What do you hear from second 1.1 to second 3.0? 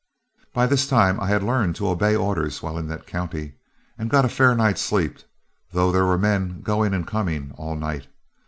I had learned to obey orders while in